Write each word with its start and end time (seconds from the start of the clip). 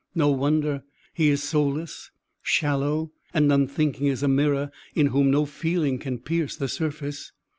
No 0.15 0.29
wonder; 0.29 0.81
he 1.13 1.29
is 1.29 1.43
soulless, 1.43 2.09
shallow, 2.41 3.11
and 3.35 3.53
unthinking 3.53 4.09
as 4.09 4.23
a 4.23 4.27
mirror, 4.27 4.71
in 4.95 5.05
whom 5.13 5.29
no 5.29 5.45
feeling 5.45 5.99
can 5.99 6.17
pierce 6.17 6.55
the 6.55 6.67
surface. 6.67 7.31